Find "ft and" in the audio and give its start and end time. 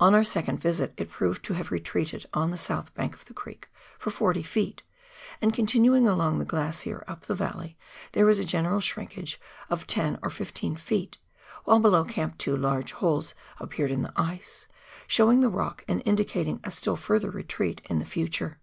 4.42-5.52